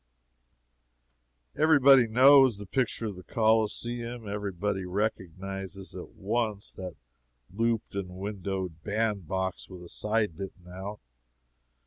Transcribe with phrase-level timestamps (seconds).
[1.55, 6.95] Every body knows the picture of the Coliseum; every body recognizes at once that
[7.53, 11.01] "looped and windowed" band box with a side bitten out.